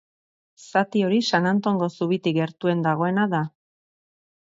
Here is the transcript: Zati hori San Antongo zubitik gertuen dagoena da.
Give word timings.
Zati 0.67 1.03
hori 1.09 1.19
San 1.27 1.47
Antongo 1.51 1.91
zubitik 1.99 2.41
gertuen 2.43 2.85
dagoena 2.91 3.31
da. 3.39 3.47